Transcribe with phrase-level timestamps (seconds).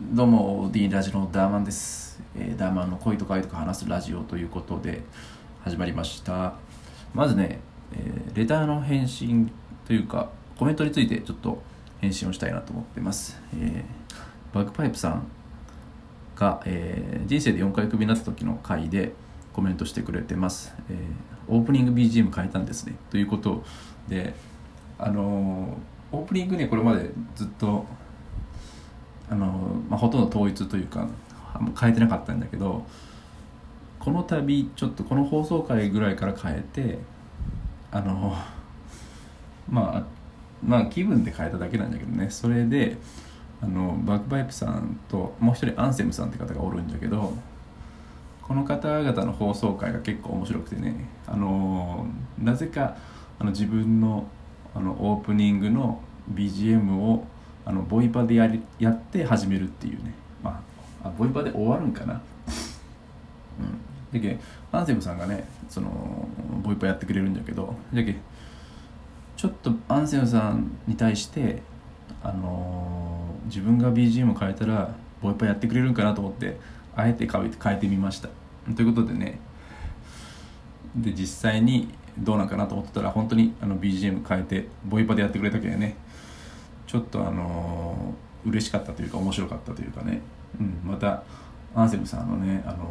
[0.00, 5.02] どうも D ラジオのダーマンです、えーダーマンの恋とか愛とか話すラジオということで
[5.64, 6.54] 始まりました。
[7.12, 7.58] まずね、
[7.92, 9.50] えーレターの返信
[9.88, 11.60] というかコメントについてちょっと
[12.00, 15.26] 返信をしたいなと思ってます、えーバックパイプさん
[16.36, 19.14] が、えー人生で4回クビになった時の回で
[19.52, 22.94] コメントしてくれてます、えーオープニング BGM 変えたんですね。
[23.10, 23.64] ということ
[24.06, 24.34] で
[24.96, 25.76] あの
[26.12, 27.84] オープニングねこれまでずっと
[29.30, 29.46] あの、
[29.88, 31.08] まあ、ほとんど統一というか
[31.80, 32.84] 変えてなかったんだけど
[33.98, 36.98] この度ちょっとこの放送回ぐらいから変えて
[37.90, 38.34] あの
[39.68, 40.02] まあ
[40.64, 42.30] まあ気分で変えただけなんだけどね。
[42.30, 42.96] それで
[43.60, 47.34] あのバックパイプさんともう一人アンセムさんって方がおるんだけど
[48.40, 52.06] この方々の放送回が結構面白くてねあの
[52.38, 52.96] なぜか
[53.38, 54.26] あの自分の
[54.74, 56.00] あのオープニングの
[56.32, 57.26] BGM を
[57.68, 60.14] あのボイパでやりやって始めるっていうね。
[60.42, 60.62] ま
[61.02, 62.14] ああボイパで終わるんかな。
[63.60, 64.20] うん。
[64.20, 64.38] だけ
[64.72, 66.26] アンセムさんがねその
[66.62, 68.16] ボイパやってくれるんだけどだけ
[69.36, 71.62] ちょっとアンセムさんに対して
[72.22, 73.08] あのー
[73.48, 76.58] 自分が BGM 変えたらボイパやってくれるんかなと思って
[76.94, 78.28] あえて変えて変えてみました。
[78.76, 79.38] ということでね。
[80.94, 85.96] で実際にどうなんかなと思ってたら本当にあの BGM 変えてボイパでやってくれたけどね。
[86.88, 90.20] ちょっとあのー嬉しかったというか面白かったというかね、
[90.60, 91.22] うん、また
[91.74, 92.88] アンセムさんのね、あの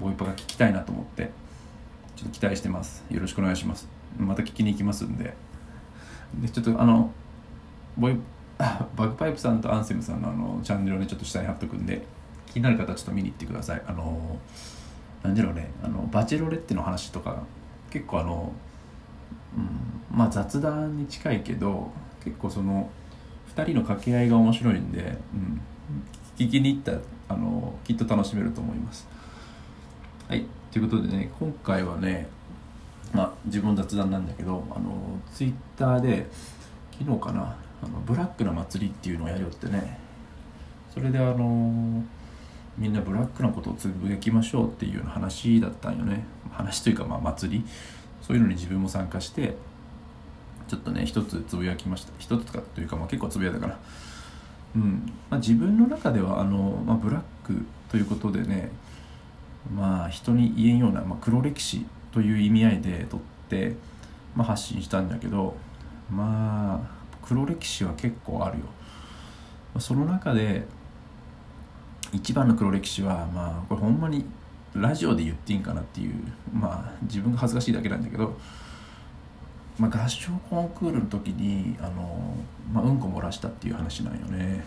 [0.00, 1.30] ボイパが聞きたいなと思って
[2.16, 3.04] ちょっと期待してます。
[3.10, 3.88] よろしくお願いします。
[4.18, 5.34] また聞きに行きますんで。
[6.40, 7.12] でちょっとあの
[7.96, 8.16] ボイ
[8.58, 12.04] バックパイプさんとアンセムさんのあのチャンネルをねちょっと下に貼っとくんで
[12.46, 13.82] 気になる方ちょっと見に行ってください。
[13.86, 14.38] あの
[15.22, 17.42] なんだろうねあのバチェロレッテの話とか
[17.90, 18.52] 結構あの、
[19.56, 19.60] う
[20.14, 21.90] ん、まあ雑談に近いけど
[22.24, 22.90] 結構その
[23.54, 25.60] 2人の掛け合いが面白いんで、うん、
[26.36, 29.06] 聞きに行ったらあのきっと楽しめると思います。
[30.28, 30.44] はい。
[30.72, 32.28] ということでね今回はね
[33.12, 36.26] まあ自分雑談なんだけどあのツイッターで
[36.98, 39.98] 昨日かなあのブラックな祭りっていうのをやりよってね。
[40.92, 42.04] それであの
[42.76, 46.24] みんなブラックなことをつぶやきましょうっていうような話だったんよね。
[46.50, 47.64] 話というかまあ祭り。
[48.26, 49.54] そういうのに自分も参加して
[50.68, 52.12] ちょっとね一つつぶやきました。
[52.18, 53.78] 一つかというかまあ結構つぶやいたかな。
[54.76, 55.12] うん。
[55.30, 58.70] まあ、自分の中ではあの、まあ、ブラックということでね
[59.74, 63.74] まあ人に言えんような、まあ、黒歴史という意味合いでとって、
[64.34, 65.56] まあ、発信したんだけど
[66.10, 68.66] まあ黒歴史は結構あるよ。
[69.80, 70.66] その中で
[72.12, 74.24] 一番の黒歴史はまあこれほんまに
[74.74, 76.14] ラジオで言っていいんかなっていう
[76.52, 78.36] まあ自分が恥ずかしいだけなんだけど、
[79.78, 82.36] まあ、合唱コンクールの時にあの、
[82.72, 84.64] まあ、うんこ漏らしたっていう話なんよね。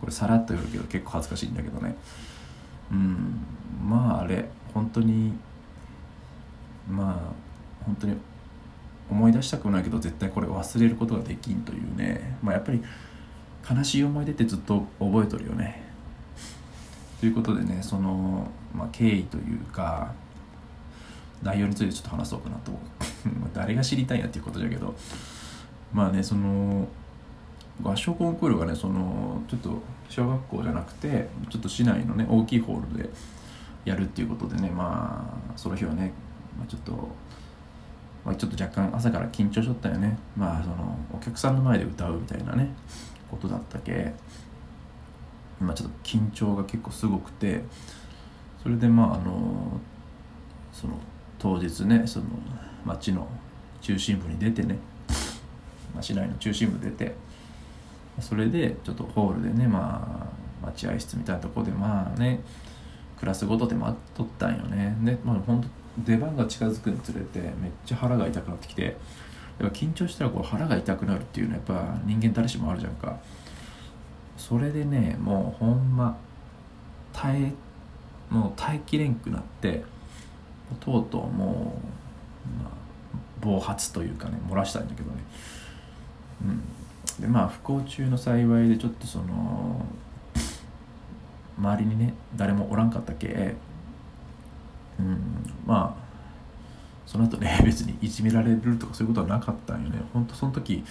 [0.00, 1.94] これさらっと言うけど結構恥ずかしいんだけどね。
[2.90, 3.40] うん。
[3.86, 5.34] まああれ本当に
[6.90, 8.16] まあ本当に
[9.10, 12.36] 思い出したくないけど絶対これ忘れることができんというね。
[12.42, 12.82] まあやっぱり
[13.70, 15.90] 悲しい思い出ってずっと覚えとるよね。
[17.20, 20.14] ということでねその、まあ、経緯というか
[21.42, 22.72] 内容についてちょっと話そうかなと
[23.60, 24.94] 誰が知りたいんやっていうことだけど
[25.92, 26.88] まあねその
[27.82, 33.10] 合唱コンクールがねそのちょっと小学校じゃなくてちょっと市内のね大きいホールで
[33.84, 36.12] やるっていうことでねまあその日はね、
[36.58, 36.92] まあ、ちょっと、
[38.24, 40.18] まあ、ちょっと若干朝から緊張しとったよね。
[40.36, 42.74] まあそのお客さんの前で歌うみたいなね
[43.30, 44.12] ことだったけ
[45.60, 47.62] まあちょっと緊張が結構すごくて
[48.62, 49.80] それでまああの
[50.72, 50.94] その
[51.38, 52.26] 当日ねその
[52.84, 53.28] 町の
[53.80, 54.78] 中心部に出てね、
[55.94, 57.14] まあ、市内の中心部出て。
[58.20, 60.28] それでちょっとホールでねま
[60.62, 62.40] あ待合室みたいなとこでまあね
[63.18, 64.96] クラスごとで待っとったんよね。
[65.02, 65.68] でまあ本当
[66.02, 67.52] 出番が近づくにつれてめっ
[67.86, 68.96] ちゃ腹が痛くなってきて。
[69.60, 73.18] やっぱ緊張したらこう腹が痛くなるっていうのはやっぱ人間誰しもあるじゃんか。
[74.38, 76.16] それでねもうほんま
[77.12, 77.52] 耐え
[78.30, 79.84] もう耐えきれんくなって
[80.80, 81.78] とうとうも
[82.58, 82.72] う、まあ、
[83.40, 85.16] 暴発というかね漏らしたんだけどね。
[86.44, 86.44] う
[87.18, 87.22] ん。
[87.22, 89.84] でまあ不幸中の幸いでちょっとその
[91.58, 93.54] 周りにね誰もおらんかったけ
[94.98, 95.18] うん。
[95.66, 96.10] まあ
[97.06, 100.00] その後ね 別にいじめられるとかそういうことはなかったんよね。
[100.12, 100.84] ほんとその時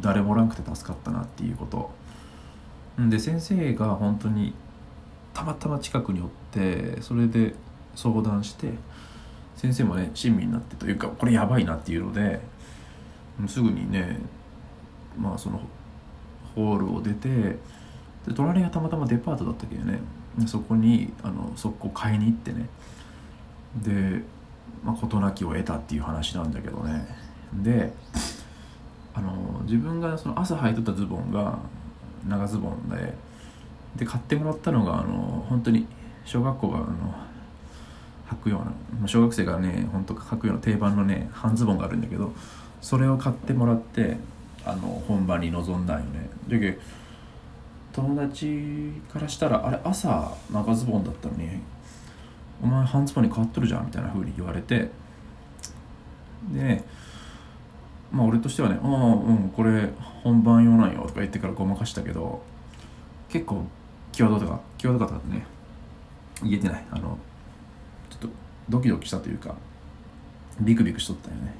[0.00, 1.90] 誰もおらんくて助かったなっていうこと。
[3.08, 4.54] で先生が本当に
[5.32, 7.54] たまたま近くにおってそれで
[7.94, 8.72] 相談して
[9.60, 12.40] 先生もね親身になってというかこれやばいなっていうので
[13.46, 14.18] すぐにね
[15.18, 15.60] まあその
[16.54, 17.58] ホールを出てで
[18.34, 20.00] 隣がたまたまデパートだったけどね
[20.46, 22.68] そこにあの速攻買いに行ってね
[23.82, 24.22] で
[24.82, 27.06] まあ、事なきを得たっていう話なんだけどね。
[27.52, 27.92] で
[29.12, 31.58] あの自分がその朝履いとったズボンが
[32.26, 33.14] 長ズボンで
[33.96, 35.86] で買ってもらったのがあの本当に
[36.24, 36.86] 小学校があの
[38.30, 38.64] 履くよ
[38.98, 42.32] うな小学生がね本当履くような定番のね半ズボンがあるんだけど
[42.80, 44.16] それを買ってもらって
[44.64, 46.30] あの本番に臨んだんよね。
[46.48, 46.80] だけど
[47.92, 51.48] 友達からしたらあれ朝長ズボンだったのに
[52.62, 54.90] お前半ズボンに変わっとるじゃんみたいな風に言われて
[56.52, 56.84] でね
[58.12, 59.88] まあ俺としてはね「ああうんこれ
[60.22, 62.42] 本番用なんよ」とか言ってからごまかしたけど
[63.28, 63.64] 結構
[64.12, 65.44] 際どかった際どかったね。
[66.42, 66.84] 言えてない。
[66.90, 67.18] あの
[68.70, 69.54] ドキドキしたというか
[70.60, 71.54] ビクビクしとったよね。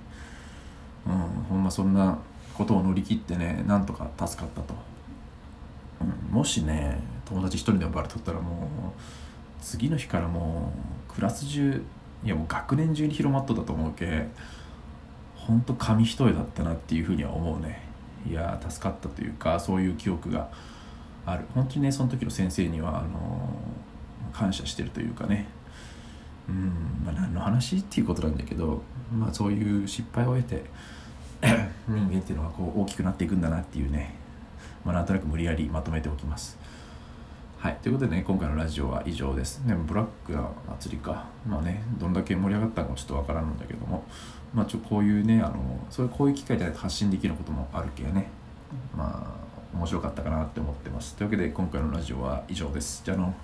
[1.06, 2.18] うんほんまそんな
[2.54, 4.74] ことを乗り切ってねなんとか助かったと、
[6.00, 8.66] うん、もしね友達一人でもバレとったらもう
[9.62, 10.72] 次の日からも
[11.08, 11.82] うクラス中
[12.24, 14.26] いやもう学年中に広まっとったと思うけ
[15.36, 17.88] ほんと紙一重だったなっていうふうには思うね。
[18.28, 20.50] いや助かったというかそういう記憶が
[21.24, 21.46] ある。
[21.54, 23.50] 本当にねその時の先生にはあの
[24.32, 25.46] 感謝してるというかね。
[26.50, 27.04] うん。
[27.04, 28.82] まあ何の話っていうことなんだけど
[29.16, 30.64] まあそういう失敗を得て
[31.88, 34.14] 人間っていうのはこう大きくなっていくんだなっていうね。
[34.84, 36.58] まあなんとなく無理やりまとめておきます。
[37.60, 39.60] はい、ということでね、今回のラジオは以上です。
[39.66, 40.48] でもブラックな
[40.80, 44.02] 祭りか、まあね、どんだけ盛り上がったかもちょっとわからんのだけども、
[44.54, 48.30] まあ、ちょこういうね、あのそういうこういう機会で発信できることもあるけね、
[48.96, 49.36] ま
[49.74, 51.14] あ、面白かったかなって思ってます。
[51.16, 53.02] というわけで、今回のラジオは以上です。
[53.04, 53.34] じゃあの。